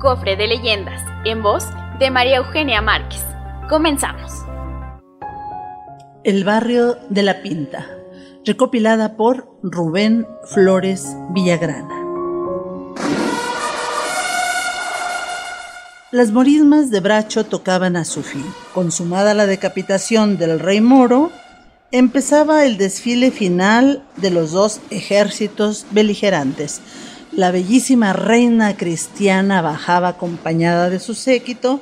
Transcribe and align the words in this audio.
Cofre 0.00 0.34
de 0.34 0.46
Leyendas, 0.46 1.02
en 1.26 1.42
voz 1.42 1.64
de 1.98 2.10
María 2.10 2.38
Eugenia 2.38 2.80
Márquez. 2.80 3.22
Comenzamos. 3.68 4.32
El 6.24 6.42
barrio 6.44 6.96
de 7.10 7.22
la 7.22 7.42
Pinta, 7.42 7.86
recopilada 8.46 9.18
por 9.18 9.46
Rubén 9.62 10.26
Flores 10.54 11.14
Villagrana. 11.34 11.94
Las 16.12 16.32
morismas 16.32 16.90
de 16.90 17.00
Bracho 17.00 17.44
tocaban 17.44 17.96
a 17.96 18.06
su 18.06 18.22
fin. 18.22 18.46
Consumada 18.72 19.34
la 19.34 19.44
decapitación 19.44 20.38
del 20.38 20.60
rey 20.60 20.80
moro, 20.80 21.30
empezaba 21.92 22.64
el 22.64 22.78
desfile 22.78 23.30
final 23.30 24.02
de 24.16 24.30
los 24.30 24.52
dos 24.52 24.80
ejércitos 24.88 25.84
beligerantes. 25.90 26.80
La 27.32 27.52
bellísima 27.52 28.12
reina 28.12 28.76
cristiana 28.76 29.62
bajaba 29.62 30.08
acompañada 30.08 30.90
de 30.90 30.98
su 30.98 31.14
séquito 31.14 31.80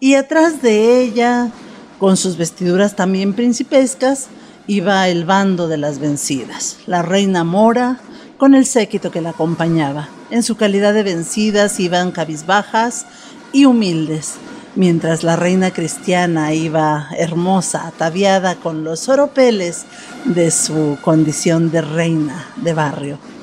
y 0.00 0.14
atrás 0.14 0.62
de 0.62 1.02
ella, 1.02 1.50
con 1.98 2.16
sus 2.16 2.38
vestiduras 2.38 2.96
también 2.96 3.34
principescas, 3.34 4.28
iba 4.66 5.06
el 5.08 5.26
bando 5.26 5.68
de 5.68 5.76
las 5.76 5.98
vencidas, 5.98 6.78
la 6.86 7.02
reina 7.02 7.44
mora 7.44 8.00
con 8.38 8.54
el 8.54 8.64
séquito 8.64 9.10
que 9.10 9.20
la 9.20 9.30
acompañaba. 9.30 10.08
En 10.30 10.42
su 10.42 10.56
calidad 10.56 10.94
de 10.94 11.02
vencidas 11.02 11.78
iban 11.78 12.10
cabizbajas 12.10 13.04
y 13.52 13.66
humildes, 13.66 14.36
mientras 14.76 15.24
la 15.24 15.36
reina 15.36 15.72
cristiana 15.72 16.54
iba 16.54 17.08
hermosa, 17.18 17.86
ataviada 17.86 18.56
con 18.56 18.82
los 18.82 19.10
oropeles 19.10 19.84
de 20.24 20.50
su 20.50 20.96
condición 21.02 21.70
de 21.70 21.82
reina 21.82 22.46
de 22.56 22.72
barrio. 22.72 23.35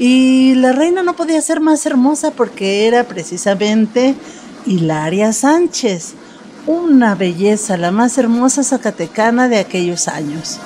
Y 0.00 0.54
la 0.54 0.72
reina 0.72 1.02
no 1.02 1.14
podía 1.14 1.42
ser 1.42 1.60
más 1.60 1.84
hermosa 1.84 2.30
porque 2.30 2.86
era 2.86 3.04
precisamente 3.04 4.14
Hilaria 4.64 5.34
Sánchez, 5.34 6.14
una 6.66 7.14
belleza, 7.14 7.76
la 7.76 7.90
más 7.90 8.16
hermosa 8.16 8.64
zacatecana 8.64 9.50
de 9.50 9.58
aquellos 9.58 10.08
años. 10.08 10.58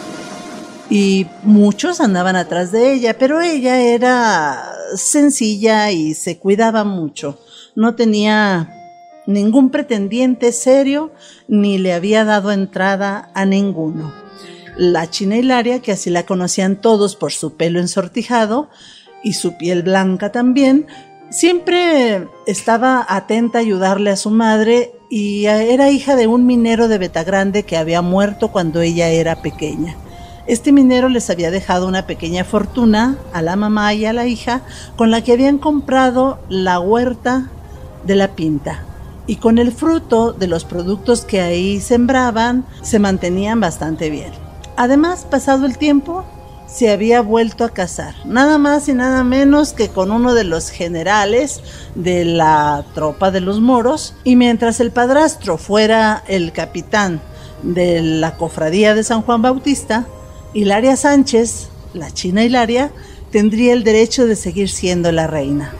Y 0.88 1.26
muchos 1.42 2.00
andaban 2.00 2.36
atrás 2.36 2.70
de 2.70 2.92
ella, 2.92 3.18
pero 3.18 3.40
ella 3.40 3.80
era 3.80 4.72
sencilla 4.94 5.90
y 5.90 6.14
se 6.14 6.38
cuidaba 6.38 6.84
mucho. 6.84 7.40
No 7.74 7.96
tenía 7.96 8.72
ningún 9.26 9.70
pretendiente 9.70 10.52
serio 10.52 11.10
ni 11.48 11.78
le 11.78 11.92
había 11.92 12.24
dado 12.24 12.52
entrada 12.52 13.32
a 13.34 13.44
ninguno. 13.44 14.14
La 14.76 15.10
china 15.10 15.36
Hilaria, 15.36 15.82
que 15.82 15.90
así 15.90 16.08
la 16.08 16.24
conocían 16.24 16.80
todos 16.80 17.16
por 17.16 17.32
su 17.32 17.56
pelo 17.56 17.80
ensortijado 17.80 18.70
y 19.24 19.32
su 19.32 19.56
piel 19.56 19.82
blanca 19.82 20.30
también, 20.30 20.86
siempre 21.30 22.28
estaba 22.46 23.04
atenta 23.08 23.58
a 23.58 23.62
ayudarle 23.62 24.10
a 24.10 24.16
su 24.16 24.30
madre 24.30 24.92
y 25.10 25.46
era 25.46 25.90
hija 25.90 26.14
de 26.14 26.26
un 26.26 26.46
minero 26.46 26.86
de 26.86 26.98
Betagrande 26.98 27.64
que 27.64 27.76
había 27.76 28.02
muerto 28.02 28.52
cuando 28.52 28.80
ella 28.80 29.08
era 29.08 29.42
pequeña. 29.42 29.96
Este 30.46 30.72
minero 30.72 31.08
les 31.08 31.30
había 31.30 31.50
dejado 31.50 31.88
una 31.88 32.06
pequeña 32.06 32.44
fortuna 32.44 33.16
a 33.32 33.40
la 33.40 33.56
mamá 33.56 33.94
y 33.94 34.04
a 34.04 34.12
la 34.12 34.26
hija 34.26 34.60
con 34.96 35.10
la 35.10 35.22
que 35.22 35.32
habían 35.32 35.58
comprado 35.58 36.38
la 36.48 36.78
huerta 36.78 37.50
de 38.06 38.14
la 38.14 38.36
pinta 38.36 38.84
y 39.26 39.36
con 39.36 39.58
el 39.58 39.72
fruto 39.72 40.32
de 40.32 40.46
los 40.46 40.64
productos 40.64 41.24
que 41.24 41.40
ahí 41.40 41.80
sembraban 41.80 42.66
se 42.82 42.98
mantenían 42.98 43.58
bastante 43.58 44.10
bien. 44.10 44.32
Además, 44.76 45.26
pasado 45.30 45.66
el 45.66 45.78
tiempo, 45.78 46.24
se 46.74 46.90
había 46.90 47.20
vuelto 47.20 47.62
a 47.62 47.68
casar, 47.68 48.16
nada 48.24 48.58
más 48.58 48.88
y 48.88 48.94
nada 48.94 49.22
menos 49.22 49.72
que 49.72 49.90
con 49.90 50.10
uno 50.10 50.34
de 50.34 50.42
los 50.42 50.70
generales 50.70 51.60
de 51.94 52.24
la 52.24 52.84
tropa 52.94 53.30
de 53.30 53.40
los 53.40 53.60
moros, 53.60 54.14
y 54.24 54.34
mientras 54.34 54.80
el 54.80 54.90
padrastro 54.90 55.56
fuera 55.56 56.24
el 56.26 56.50
capitán 56.50 57.20
de 57.62 58.02
la 58.02 58.36
cofradía 58.36 58.96
de 58.96 59.04
San 59.04 59.22
Juan 59.22 59.40
Bautista, 59.40 60.04
Hilaria 60.52 60.96
Sánchez, 60.96 61.68
la 61.92 62.10
china 62.10 62.42
Hilaria, 62.42 62.90
tendría 63.30 63.72
el 63.72 63.84
derecho 63.84 64.26
de 64.26 64.34
seguir 64.34 64.68
siendo 64.68 65.12
la 65.12 65.28
reina. 65.28 65.72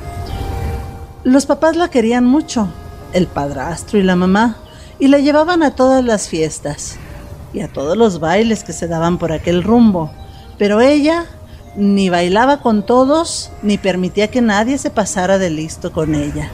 Los 1.25 1.47
papás 1.47 1.75
la 1.75 1.91
querían 1.91 2.25
mucho, 2.25 2.69
el 3.13 3.27
padrastro 3.27 3.99
y 3.99 4.05
la 4.05 4.15
mamá, 4.15 4.59
y 5.01 5.09
la 5.09 5.19
llevaban 5.19 5.65
a 5.65 5.75
todas 5.75 6.05
las 6.05 6.29
fiestas 6.29 6.99
y 7.53 7.63
a 7.63 7.69
todos 7.69 7.97
los 7.97 8.21
bailes 8.21 8.63
que 8.63 8.73
se 8.73 8.87
daban 8.87 9.19
por 9.19 9.33
aquel 9.33 9.65
rumbo. 9.65 10.13
Pero 10.59 10.81
ella 10.81 11.27
ni 11.77 12.09
bailaba 12.09 12.61
con 12.61 12.87
todos, 12.87 13.51
ni 13.63 13.79
permitía 13.79 14.29
que 14.29 14.41
nadie 14.41 14.79
se 14.79 14.91
pasara 14.91 15.39
de 15.39 15.51
listo 15.51 15.93
con 15.93 16.15
ella. 16.15 16.51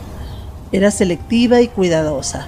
Era 0.72 0.90
selectiva 0.90 1.60
y 1.60 1.68
cuidadosa. 1.68 2.46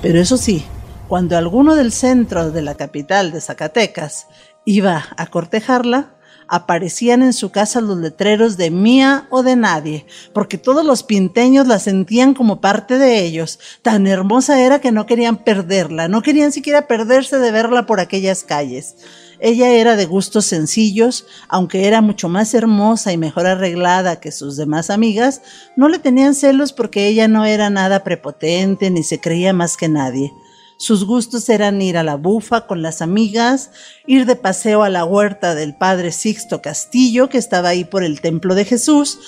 Pero 0.00 0.20
eso 0.20 0.36
sí, 0.36 0.64
cuando 1.08 1.36
alguno 1.36 1.74
del 1.74 1.92
centro 1.92 2.50
de 2.50 2.62
la 2.62 2.74
capital 2.74 3.32
de 3.32 3.40
Zacatecas 3.40 4.26
iba 4.64 5.04
a 5.16 5.26
cortejarla, 5.26 6.10
aparecían 6.48 7.22
en 7.22 7.32
su 7.32 7.50
casa 7.50 7.80
los 7.80 7.98
letreros 7.98 8.56
de 8.56 8.70
mía 8.70 9.26
o 9.30 9.42
de 9.42 9.54
nadie, 9.54 10.06
porque 10.32 10.58
todos 10.58 10.84
los 10.84 11.02
pinteños 11.02 11.66
la 11.66 11.78
sentían 11.78 12.34
como 12.34 12.60
parte 12.60 12.98
de 12.98 13.20
ellos. 13.20 13.58
Tan 13.82 14.06
hermosa 14.06 14.60
era 14.60 14.80
que 14.80 14.90
no 14.90 15.06
querían 15.06 15.44
perderla, 15.44 16.08
no 16.08 16.22
querían 16.22 16.52
siquiera 16.52 16.86
perderse 16.86 17.38
de 17.38 17.52
verla 17.52 17.86
por 17.86 18.00
aquellas 18.00 18.44
calles. 18.44 18.96
Ella 19.40 19.70
era 19.70 19.94
de 19.94 20.06
gustos 20.06 20.46
sencillos, 20.46 21.26
aunque 21.48 21.86
era 21.86 22.00
mucho 22.00 22.28
más 22.28 22.54
hermosa 22.54 23.12
y 23.12 23.16
mejor 23.16 23.46
arreglada 23.46 24.18
que 24.18 24.32
sus 24.32 24.56
demás 24.56 24.90
amigas, 24.90 25.42
no 25.76 25.88
le 25.88 26.00
tenían 26.00 26.34
celos 26.34 26.72
porque 26.72 27.06
ella 27.06 27.28
no 27.28 27.44
era 27.44 27.70
nada 27.70 28.02
prepotente 28.02 28.90
ni 28.90 29.04
se 29.04 29.20
creía 29.20 29.52
más 29.52 29.76
que 29.76 29.88
nadie. 29.88 30.32
Sus 30.78 31.04
gustos 31.04 31.48
eran 31.48 31.82
ir 31.82 31.98
a 31.98 32.04
la 32.04 32.14
bufa 32.14 32.68
con 32.68 32.82
las 32.82 33.02
amigas, 33.02 33.72
ir 34.06 34.26
de 34.26 34.36
paseo 34.36 34.84
a 34.84 34.88
la 34.88 35.04
huerta 35.04 35.56
del 35.56 35.74
padre 35.74 36.12
Sixto 36.12 36.62
Castillo, 36.62 37.28
que 37.28 37.36
estaba 37.36 37.70
ahí 37.70 37.84
por 37.84 38.04
el 38.04 38.20
templo 38.20 38.54
de 38.54 38.64
Jesús, 38.64 39.18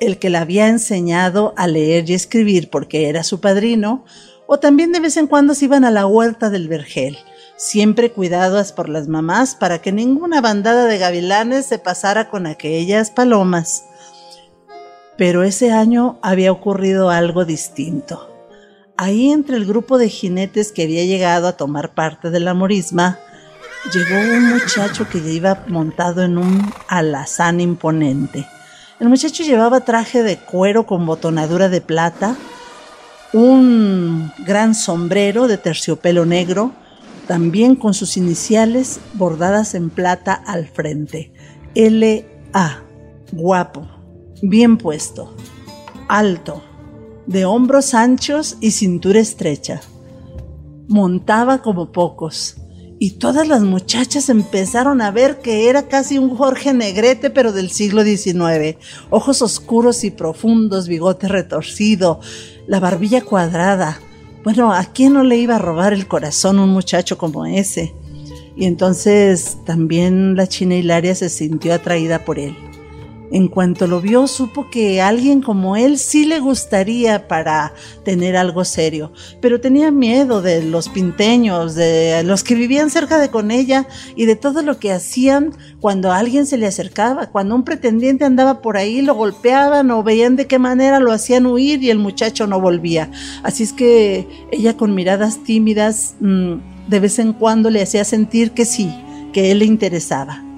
el 0.00 0.18
que 0.18 0.30
le 0.30 0.38
había 0.38 0.66
enseñado 0.66 1.52
a 1.58 1.66
leer 1.66 2.08
y 2.08 2.14
escribir 2.14 2.70
porque 2.70 3.10
era 3.10 3.22
su 3.22 3.38
padrino, 3.38 4.06
o 4.46 4.58
también 4.58 4.92
de 4.92 5.00
vez 5.00 5.18
en 5.18 5.26
cuando 5.26 5.54
se 5.54 5.66
iban 5.66 5.84
a 5.84 5.90
la 5.90 6.06
huerta 6.06 6.48
del 6.48 6.68
vergel, 6.68 7.18
siempre 7.56 8.10
cuidadas 8.10 8.72
por 8.72 8.88
las 8.88 9.06
mamás 9.06 9.54
para 9.54 9.82
que 9.82 9.92
ninguna 9.92 10.40
bandada 10.40 10.86
de 10.86 10.96
gavilanes 10.96 11.66
se 11.66 11.78
pasara 11.78 12.30
con 12.30 12.46
aquellas 12.46 13.10
palomas. 13.10 13.84
Pero 15.18 15.42
ese 15.42 15.70
año 15.70 16.18
había 16.22 16.50
ocurrido 16.50 17.10
algo 17.10 17.44
distinto. 17.44 18.33
Ahí 18.96 19.30
entre 19.30 19.56
el 19.56 19.66
grupo 19.66 19.98
de 19.98 20.08
jinetes 20.08 20.70
que 20.70 20.84
había 20.84 21.04
llegado 21.04 21.48
a 21.48 21.56
tomar 21.56 21.94
parte 21.94 22.30
de 22.30 22.38
la 22.38 22.54
morisma, 22.54 23.18
llegó 23.92 24.20
un 24.20 24.50
muchacho 24.50 25.08
que 25.08 25.18
iba 25.18 25.64
montado 25.66 26.22
en 26.22 26.38
un 26.38 26.72
alazán 26.86 27.60
imponente. 27.60 28.46
El 29.00 29.08
muchacho 29.08 29.42
llevaba 29.42 29.80
traje 29.80 30.22
de 30.22 30.38
cuero 30.38 30.86
con 30.86 31.06
botonadura 31.06 31.68
de 31.68 31.80
plata, 31.80 32.36
un 33.32 34.32
gran 34.46 34.76
sombrero 34.76 35.48
de 35.48 35.58
terciopelo 35.58 36.24
negro, 36.24 36.72
también 37.26 37.74
con 37.74 37.94
sus 37.94 38.16
iniciales 38.16 39.00
bordadas 39.14 39.74
en 39.74 39.90
plata 39.90 40.34
al 40.34 40.68
frente. 40.68 41.32
L.A. 41.74 42.82
Guapo, 43.32 43.88
bien 44.40 44.78
puesto, 44.78 45.34
alto, 46.06 46.62
de 47.26 47.44
hombros 47.44 47.94
anchos 47.94 48.56
y 48.60 48.72
cintura 48.72 49.20
estrecha. 49.20 49.80
Montaba 50.88 51.62
como 51.62 51.92
pocos, 51.92 52.56
y 52.98 53.12
todas 53.12 53.48
las 53.48 53.62
muchachas 53.62 54.28
empezaron 54.28 55.00
a 55.00 55.10
ver 55.10 55.40
que 55.40 55.68
era 55.68 55.88
casi 55.88 56.16
un 56.16 56.34
Jorge 56.36 56.72
Negrete, 56.72 57.28
pero 57.28 57.52
del 57.52 57.70
siglo 57.70 58.04
XIX. 58.04 58.78
Ojos 59.10 59.42
oscuros 59.42 60.04
y 60.04 60.10
profundos, 60.10 60.88
bigote 60.88 61.28
retorcido, 61.28 62.20
la 62.66 62.80
barbilla 62.80 63.20
cuadrada, 63.20 64.00
Bueno, 64.42 64.72
¿a 64.72 64.84
quién 64.84 65.14
no 65.14 65.22
le 65.22 65.38
iba 65.38 65.56
a 65.56 65.58
robar 65.58 65.92
el 65.92 66.06
corazón 66.06 66.58
un 66.58 66.68
muchacho 66.68 67.18
como 67.18 67.46
ese? 67.46 67.94
Y 68.56 68.66
entonces 68.66 69.56
también 69.64 70.36
la 70.36 70.46
china 70.46 70.76
Hilaria 70.76 71.14
se 71.14 71.28
sintió 71.28 71.74
atraída 71.74 72.24
por 72.24 72.38
él. 72.38 72.54
En 73.34 73.48
cuanto 73.48 73.88
lo 73.88 74.00
vio, 74.00 74.28
supo 74.28 74.70
que 74.70 75.02
alguien 75.02 75.42
como 75.42 75.74
él 75.74 75.98
sí 75.98 76.24
le 76.24 76.38
gustaría 76.38 77.26
para 77.26 77.72
tener 78.04 78.36
algo 78.36 78.64
serio, 78.64 79.10
pero 79.40 79.60
tenía 79.60 79.90
miedo 79.90 80.40
de 80.40 80.62
los 80.62 80.88
pinteños, 80.88 81.74
de 81.74 82.22
los 82.22 82.44
que 82.44 82.54
vivían 82.54 82.90
cerca 82.90 83.18
de 83.18 83.30
con 83.30 83.50
ella 83.50 83.88
y 84.14 84.26
de 84.26 84.36
todo 84.36 84.62
lo 84.62 84.78
que 84.78 84.92
hacían 84.92 85.52
cuando 85.80 86.12
alguien 86.12 86.46
se 86.46 86.58
le 86.58 86.68
acercaba. 86.68 87.26
Cuando 87.26 87.56
un 87.56 87.64
pretendiente 87.64 88.24
andaba 88.24 88.62
por 88.62 88.76
ahí, 88.76 89.02
lo 89.02 89.16
golpeaban 89.16 89.90
o 89.90 90.04
veían 90.04 90.36
de 90.36 90.46
qué 90.46 90.60
manera 90.60 91.00
lo 91.00 91.10
hacían 91.10 91.46
huir 91.46 91.82
y 91.82 91.90
el 91.90 91.98
muchacho 91.98 92.46
no 92.46 92.60
volvía. 92.60 93.10
Así 93.42 93.64
es 93.64 93.72
que 93.72 94.28
ella 94.52 94.76
con 94.76 94.94
miradas 94.94 95.42
tímidas 95.42 96.14
mm, 96.20 96.52
de 96.86 97.00
vez 97.00 97.18
en 97.18 97.32
cuando 97.32 97.68
le 97.68 97.82
hacía 97.82 98.04
sentir 98.04 98.52
que 98.52 98.64
sí, 98.64 98.94
que 99.32 99.50
él 99.50 99.58
le 99.58 99.64
interesaba. 99.64 100.53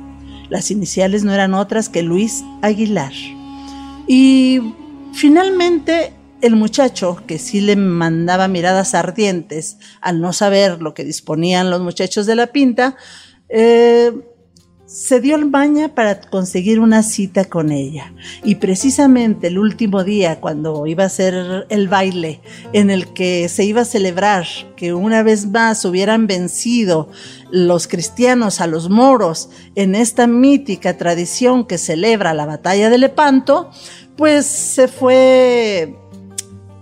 Las 0.49 0.71
iniciales 0.71 1.25
no 1.25 1.33
eran 1.33 1.55
otras 1.55 1.89
que 1.89 2.03
Luis 2.03 2.45
Aguilar. 2.63 3.13
Y 4.07 4.75
finalmente 5.13 6.13
el 6.41 6.57
muchacho, 6.57 7.23
que 7.27 7.39
sí 7.39 7.61
le 7.61 7.77
mandaba 7.77 8.49
miradas 8.49 8.95
ardientes 8.95 9.79
al 10.01 10.21
no 10.21 10.33
saber 10.33 10.83
lo 10.83 10.95
que 10.95 11.05
disponían 11.05 11.71
los 11.71 11.81
muchachos 11.81 12.27
de 12.27 12.37
la 12.37 12.49
pinta, 12.49 12.97
eh, 13.49 14.13
se 14.87 15.21
dio 15.21 15.35
el 15.35 15.47
baña 15.47 15.95
para 15.95 16.21
conseguir 16.21 16.79
una 16.79 17.03
cita 17.03 17.45
con 17.45 17.73
ella. 17.73 18.13
Y 18.45 18.57
precisamente 18.57 19.49
el 19.49 19.59
último 19.59 20.05
día, 20.05 20.41
cuando 20.41 20.87
iba 20.87 21.05
a 21.05 21.09
ser 21.09 21.67
el 21.69 21.89
baile 21.89 22.41
en 22.73 22.91
el 22.91 23.13
que 23.13 23.49
se 23.49 23.65
iba 23.65 23.81
a 23.83 23.85
celebrar 23.85 24.47
que 24.77 24.95
una 24.95 25.25
vez 25.25 25.47
más 25.47 25.85
hubieran 25.85 26.29
vencido 26.29 27.11
los 27.51 27.89
cristianos 27.89 28.61
a 28.61 28.69
los 28.69 28.89
moros 28.89 29.51
en 29.75 29.97
esta 29.97 30.29
mítica 30.29 30.97
tradición 30.97 31.67
que 31.67 31.79
celebra 31.79 32.33
la 32.33 32.47
batalla 32.47 32.89
de 32.89 32.99
Lepanto, 32.99 33.71
pues 34.17 34.47
se 34.47 34.87
fue 34.87 35.97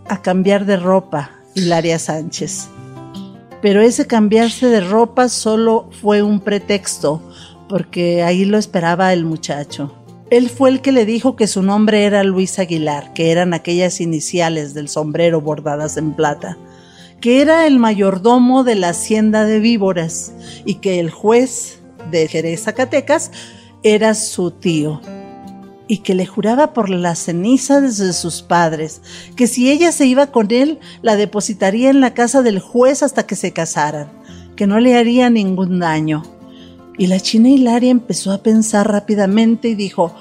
a 0.09 0.21
cambiar 0.21 0.67
de 0.67 0.77
ropa 0.77 1.31
Hilaria 1.55 1.99
Sánchez. 1.99 2.69
Pero 3.62 3.81
ese 3.81 4.06
cambiarse 4.06 4.67
de 4.67 4.83
ropa 4.83 5.31
solo 5.31 5.89
fue 6.03 6.23
un 6.23 6.41
pretexto 6.41 7.23
porque 7.69 8.23
ahí 8.23 8.45
lo 8.45 8.59
esperaba 8.59 9.13
el 9.13 9.25
muchacho. 9.25 9.95
Él 10.31 10.49
fue 10.49 10.71
el 10.71 10.81
que 10.81 10.93
le 10.93 11.05
dijo 11.05 11.37
que 11.37 11.47
su 11.47 11.63
nombre 11.63 12.05
era 12.05 12.25
Luis 12.25 12.59
Aguilar, 12.59 13.13
que 13.13 13.31
eran 13.31 13.55
aquellas 13.55 14.01
iniciales 14.01 14.75
del 14.75 14.89
sombrero 14.89 15.41
bordadas 15.41 15.97
en 15.97 16.15
plata, 16.15 16.57
que 17.21 17.41
era 17.41 17.67
el 17.67 17.79
mayordomo 17.79 18.65
de 18.65 18.75
la 18.75 18.91
hacienda 18.91 19.45
de 19.45 19.61
víboras 19.61 20.33
y 20.65 20.77
que 20.77 20.99
el 20.99 21.11
juez 21.11 21.81
de 22.11 22.27
Jerez 22.27 22.65
Zacatecas 22.65 23.31
era 23.83 24.15
su 24.15 24.51
tío 24.51 25.01
y 25.87 25.99
que 25.99 26.15
le 26.15 26.27
juraba 26.27 26.73
por 26.73 26.89
la 26.89 27.15
ceniza 27.15 27.81
de 27.81 28.13
sus 28.13 28.43
padres 28.43 29.03
que 29.37 29.47
si 29.47 29.71
ella 29.71 29.93
se 29.93 30.07
iba 30.07 30.29
con 30.29 30.51
él 30.51 30.81
la 31.03 31.17
depositaría 31.17 31.91
en 31.91 32.01
la 32.01 32.15
casa 32.15 32.43
del 32.43 32.59
juez 32.59 33.03
hasta 33.03 33.27
que 33.27 33.37
se 33.37 33.53
casaran, 33.53 34.11
que 34.57 34.67
no 34.67 34.81
le 34.81 34.97
haría 34.97 35.29
ningún 35.29 35.79
daño 35.79 36.23
y 36.96 37.06
la 37.08 37.19
china 37.20 37.49
Hilaria 37.49 37.91
empezó 37.91 38.32
a 38.32 38.43
pensar 38.43 38.91
rápidamente 38.91 39.69
y 39.69 39.75
dijo, 39.75 40.14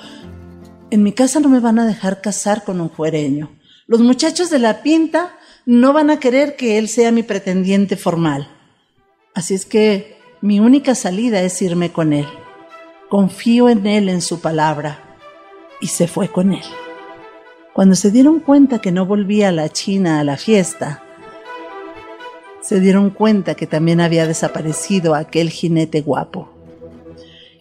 en 0.90 1.04
mi 1.04 1.12
casa 1.12 1.40
no 1.40 1.50
me 1.50 1.60
van 1.60 1.80
a 1.80 1.86
dejar 1.86 2.22
casar 2.22 2.64
con 2.64 2.82
un 2.82 2.90
fuereño. 2.90 3.52
Los 3.88 4.00
muchachos 4.00 4.50
de 4.50 4.60
la 4.60 4.82
pinta 4.82 5.36
no 5.66 5.94
van 5.94 6.10
a 6.10 6.20
querer 6.20 6.56
que 6.56 6.78
él 6.78 6.88
sea 6.88 7.12
mi 7.12 7.24
pretendiente 7.24 7.96
formal. 7.96 8.48
Así 9.34 9.54
es 9.54 9.66
que 9.66 10.18
mi 10.42 10.60
única 10.60 10.96
salida 10.96 11.42
es 11.42 11.62
irme 11.62 11.92
con 11.92 12.14
él. 12.14 12.28
Confío 13.10 13.70
en 13.70 13.86
él, 13.88 14.10
en 14.10 14.22
su 14.22 14.42
palabra. 14.42 15.18
Y 15.80 15.88
se 15.88 16.08
fue 16.08 16.30
con 16.30 16.54
él. 16.54 16.64
Cuando 17.74 17.96
se 17.96 18.12
dieron 18.12 18.40
cuenta 18.40 18.80
que 18.80 18.92
no 18.92 19.06
volvía 19.06 19.52
la 19.52 19.70
China 19.70 20.20
a 20.20 20.24
la 20.24 20.38
fiesta, 20.38 21.04
se 22.62 22.80
dieron 22.80 23.10
cuenta 23.10 23.56
que 23.56 23.68
también 23.68 24.00
había 24.00 24.28
desaparecido 24.28 25.16
aquel 25.16 25.50
jinete 25.50 26.02
guapo. 26.02 26.53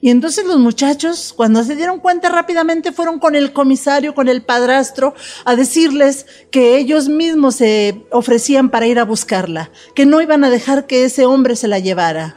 Y 0.05 0.11
entonces 0.11 0.45
los 0.45 0.59
muchachos, 0.59 1.33
cuando 1.35 1.63
se 1.63 1.77
dieron 1.77 2.01
cuenta 2.01 2.29
rápidamente, 2.29 2.91
fueron 2.91 3.21
con 3.21 3.37
el 3.37 3.53
comisario, 3.53 4.17
con 4.17 4.29
el 4.29 4.43
padrastro, 4.43 5.15
a 5.45 5.55
decirles 5.55 6.27
que 6.51 6.77
ellos 6.77 7.09
mismos 7.09 7.55
se 7.55 8.05
ofrecían 8.11 8.69
para 8.69 8.89
ir 8.89 8.99
a 8.99 9.05
buscarla, 9.05 9.71
que 9.95 10.05
no 10.05 10.21
iban 10.21 10.43
a 10.43 10.51
dejar 10.51 10.89
que 10.89 11.05
ese 11.05 11.25
hombre 11.25 11.55
se 11.55 11.69
la 11.69 11.79
llevara. 11.79 12.35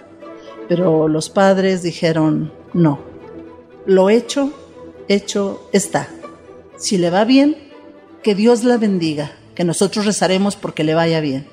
Pero 0.70 1.08
los 1.08 1.32
padres 1.32 1.82
dijeron, 1.82 2.54
no, 2.74 3.00
lo 3.88 4.12
hecho, 4.12 4.54
hecho 5.08 5.68
está. 5.74 6.08
Si 6.78 7.00
le 7.00 7.10
va 7.10 7.26
bien, 7.26 7.58
que 8.22 8.36
Dios 8.36 8.64
la 8.64 8.78
bendiga, 8.78 9.32
que 9.56 9.64
nosotros 9.64 10.06
rezaremos 10.06 10.56
porque 10.56 10.84
le 10.84 10.94
vaya 10.94 11.20
bien. 11.20 11.48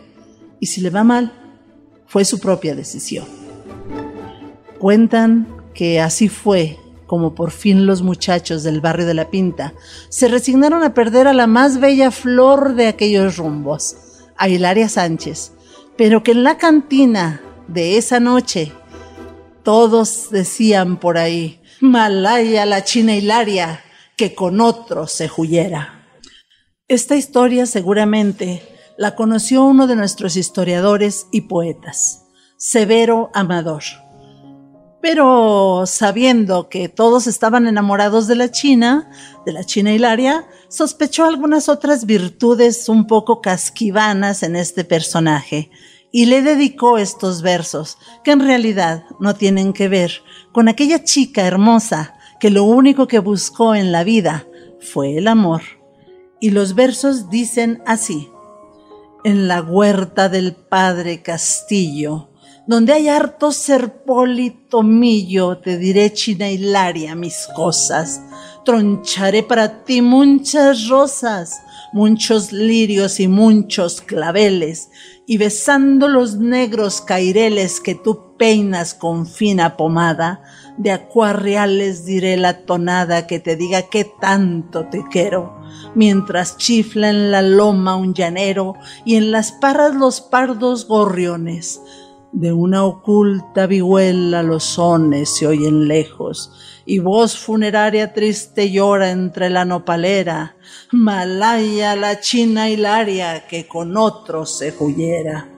Y 0.61 0.67
si 0.67 0.82
le 0.82 0.91
va 0.91 1.05
mal, 1.05 1.32
fue 2.06 2.26
su 2.26 2.38
propia 2.38 2.75
decisión. 2.75 3.25
Cuentan 4.79 5.62
que 5.74 6.00
así 6.00 6.28
fue 6.28 6.78
como 7.12 7.34
por 7.34 7.50
fin 7.50 7.84
los 7.84 8.00
muchachos 8.00 8.62
del 8.62 8.80
barrio 8.80 9.04
de 9.04 9.12
la 9.12 9.28
Pinta 9.28 9.74
se 10.08 10.28
resignaron 10.28 10.82
a 10.82 10.94
perder 10.94 11.28
a 11.28 11.34
la 11.34 11.46
más 11.46 11.78
bella 11.78 12.10
flor 12.10 12.74
de 12.74 12.86
aquellos 12.86 13.36
rumbos, 13.36 13.96
a 14.36 14.48
Hilaria 14.48 14.88
Sánchez, 14.88 15.52
pero 15.98 16.22
que 16.22 16.32
en 16.32 16.42
la 16.42 16.56
cantina 16.56 17.42
de 17.69 17.98
esa 17.98 18.19
noche 18.19 18.72
todos 19.62 20.30
decían 20.30 20.96
por 20.98 21.19
ahí, 21.19 21.60
Malaya 21.80 22.64
la 22.64 22.82
china 22.82 23.14
Hilaria, 23.14 23.82
que 24.16 24.34
con 24.34 24.62
otro 24.62 25.06
se 25.06 25.30
huyera. 25.36 26.06
Esta 26.88 27.14
historia 27.14 27.66
seguramente 27.66 28.62
la 28.96 29.16
conoció 29.16 29.64
uno 29.64 29.86
de 29.86 29.96
nuestros 29.96 30.36
historiadores 30.36 31.26
y 31.30 31.42
poetas, 31.42 32.24
Severo 32.56 33.30
Amador 33.34 33.82
pero 35.02 35.82
sabiendo 35.84 36.69
que 36.69 36.88
todos 36.88 37.26
estaban 37.26 37.66
enamorados 37.66 38.28
de 38.28 38.37
la 38.37 38.52
China, 38.52 39.10
de 39.44 39.52
la 39.52 39.64
China 39.64 39.93
Hilaria, 39.93 40.46
sospechó 40.69 41.25
algunas 41.25 41.69
otras 41.69 42.06
virtudes 42.06 42.88
un 42.88 43.08
poco 43.08 43.40
casquivanas 43.40 44.44
en 44.44 44.54
este 44.54 44.84
personaje 44.84 45.70
y 46.12 46.26
le 46.26 46.43
dedicó 46.43 46.99
estos 46.99 47.43
versos, 47.43 47.99
que 48.22 48.31
en 48.31 48.40
realidad 48.40 49.04
no 49.19 49.34
tienen 49.34 49.72
que 49.72 49.88
ver 49.88 50.22
con 50.53 50.69
aquella 50.69 51.03
chica 51.03 51.46
hermosa 51.46 52.15
que 52.38 52.50
lo 52.50 52.62
único 52.62 53.08
que 53.08 53.19
buscó 53.19 53.74
en 53.74 53.91
la 53.91 54.05
vida 54.05 54.46
fue 54.79 55.17
el 55.17 55.27
amor. 55.27 55.62
Y 56.41 56.50
los 56.50 56.74
versos 56.74 57.29
dicen 57.29 57.82
así, 57.86 58.29
en 59.24 59.48
la 59.48 59.62
huerta 59.62 60.29
del 60.29 60.55
padre 60.55 61.22
Castillo, 61.22 62.31
donde 62.72 62.94
hay 62.94 63.08
harto 63.08 63.52
serpólito 63.52 64.82
millo, 64.82 65.58
te 65.58 65.76
diré 65.76 66.10
china 66.14 66.48
hilaria 66.48 67.14
mis 67.14 67.46
cosas. 67.55 68.22
Troncharé 68.64 69.43
para 69.43 69.84
ti 69.84 70.00
muchas 70.00 70.88
rosas, 70.88 71.60
muchos 71.93 72.50
lirios 72.50 73.20
y 73.20 73.29
muchos 73.29 74.00
claveles, 74.00 74.88
y 75.26 75.36
besando 75.36 76.08
los 76.08 76.36
negros 76.36 77.02
caireles 77.02 77.79
que 77.79 77.94
tú 77.94 78.38
peinas 78.38 78.94
con 78.94 79.26
fina 79.26 79.76
pomada, 79.76 80.43
de 80.79 80.93
acuarreales 80.93 82.06
diré 82.06 82.38
la 82.38 82.64
tonada 82.64 83.26
que 83.26 83.38
te 83.38 83.55
diga 83.55 83.82
que 83.91 84.10
tanto 84.19 84.86
te 84.86 85.05
quiero, 85.10 85.60
mientras 85.94 86.56
chifla 86.56 87.10
en 87.10 87.31
la 87.32 87.43
loma 87.43 87.96
un 87.96 88.14
llanero 88.14 88.76
y 89.05 89.17
en 89.17 89.31
las 89.31 89.52
parras 89.52 89.94
los 89.94 90.22
pardos 90.22 90.88
gorriones 90.88 91.79
de 92.32 92.53
una 92.53 92.84
oculta 92.84 93.67
vihuela 93.67 94.43
los 94.43 94.65
sones 94.65 95.36
se 95.36 95.46
oyen 95.46 95.86
lejos, 95.86 96.51
y 96.86 96.98
voz 96.98 97.36
funeraria 97.36 98.12
triste 98.12 98.70
llora 98.70 99.10
entre 99.10 99.51
la 99.51 99.65
nopalera, 99.65 100.56
Malaya 100.91 101.94
la 101.94 102.20
china 102.20 102.70
hilaria 102.70 103.46
que 103.46 103.69
con 103.69 103.96
otro 103.96 104.46
se 104.46 104.74
huyera. 104.79 105.48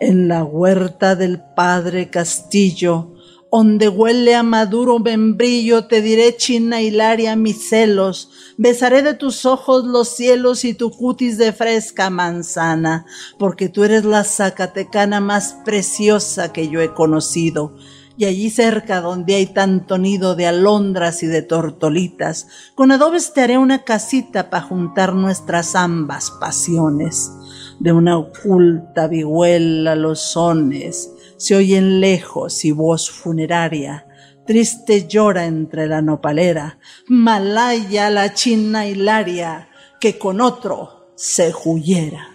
En 0.00 0.28
la 0.28 0.44
huerta 0.44 1.16
del 1.16 1.40
padre 1.40 2.10
Castillo, 2.10 3.14
donde 3.50 3.88
huele 3.88 4.34
a 4.34 4.42
maduro 4.42 4.98
membrillo, 4.98 5.86
te 5.86 6.02
diré, 6.02 6.36
China 6.36 6.82
Hilaria, 6.82 7.34
mis 7.36 7.68
celos, 7.68 8.30
besaré 8.56 9.02
de 9.02 9.14
tus 9.14 9.46
ojos 9.46 9.84
los 9.84 10.08
cielos 10.08 10.64
y 10.64 10.74
tu 10.74 10.90
cutis 10.90 11.38
de 11.38 11.52
fresca 11.52 12.10
manzana, 12.10 13.06
porque 13.38 13.68
tú 13.68 13.84
eres 13.84 14.04
la 14.04 14.24
zacatecana 14.24 15.20
más 15.20 15.56
preciosa 15.64 16.52
que 16.52 16.68
yo 16.68 16.80
he 16.80 16.92
conocido. 16.92 17.74
Y 18.18 18.24
allí 18.24 18.50
cerca 18.50 19.00
donde 19.00 19.36
hay 19.36 19.46
tanto 19.46 19.96
nido 19.96 20.34
de 20.34 20.48
alondras 20.48 21.22
y 21.22 21.26
de 21.28 21.40
tortolitas, 21.42 22.48
con 22.74 22.90
adobes 22.90 23.32
te 23.32 23.42
haré 23.42 23.58
una 23.58 23.84
casita 23.84 24.50
para 24.50 24.64
juntar 24.64 25.14
nuestras 25.14 25.76
ambas 25.76 26.32
pasiones 26.32 27.30
de 27.78 27.92
una 27.92 28.18
oculta 28.18 29.06
vihuela 29.06 29.94
los 29.94 30.20
sones, 30.20 31.12
se 31.38 31.54
oyen 31.54 32.00
lejos 32.00 32.64
y 32.64 32.72
voz 32.72 33.10
funeraria, 33.10 34.06
triste 34.44 35.06
llora 35.06 35.46
entre 35.46 35.86
la 35.86 36.02
nopalera, 36.02 36.78
Malaya 37.06 38.10
la 38.10 38.34
china 38.34 38.86
hilaria, 38.86 39.68
que 40.00 40.18
con 40.18 40.40
otro 40.40 41.12
se 41.14 41.54
huyera. 41.64 42.28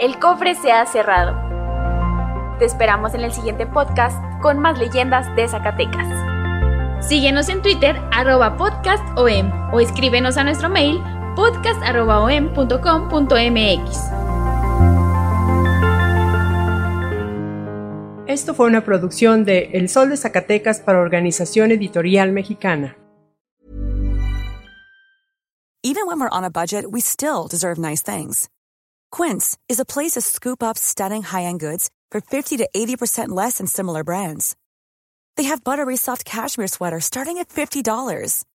El 0.00 0.18
cofre 0.18 0.54
se 0.56 0.72
ha 0.72 0.84
cerrado. 0.86 1.38
Te 2.58 2.64
esperamos 2.64 3.14
en 3.14 3.20
el 3.20 3.32
siguiente 3.32 3.66
podcast 3.66 4.16
con 4.42 4.58
más 4.58 4.78
leyendas 4.78 5.34
de 5.36 5.46
Zacatecas. 5.46 6.08
Síguenos 7.06 7.48
en 7.48 7.62
Twitter, 7.62 8.00
arroba 8.10 8.56
podcastom, 8.56 9.72
o 9.72 9.80
escríbenos 9.80 10.36
a 10.36 10.44
nuestro 10.44 10.68
mail 10.68 11.00
podcast.om.com.mx. 11.36 14.10
Esto 18.26 18.54
fue 18.54 18.66
una 18.66 18.84
producción 18.84 19.44
de 19.44 19.70
El 19.72 19.88
Sol 19.88 20.10
de 20.10 20.16
Zacatecas 20.16 20.80
para 20.80 21.00
Organización 21.00 21.72
Editorial 21.72 22.30
Mexicana. 22.30 22.96
Even 25.82 26.06
when 26.06 26.20
we're 26.20 26.28
on 26.30 26.44
a 26.44 26.50
budget, 26.50 26.84
we 26.90 27.00
still 27.00 27.48
deserve 27.48 27.78
nice 27.78 28.02
things. 28.02 28.48
Quince 29.10 29.56
is 29.68 29.80
a 29.80 29.84
place 29.84 30.12
to 30.12 30.20
scoop 30.20 30.62
up 30.62 30.78
stunning 30.78 31.22
high-end 31.22 31.58
goods 31.58 31.90
for 32.10 32.20
50 32.20 32.58
to 32.58 32.68
80% 32.72 33.30
less 33.30 33.58
than 33.58 33.66
similar 33.66 34.04
brands. 34.04 34.54
They 35.36 35.44
have 35.44 35.64
buttery 35.64 35.96
soft 35.96 36.24
cashmere 36.24 36.68
sweaters 36.68 37.06
starting 37.06 37.38
at 37.38 37.48
$50, 37.48 38.44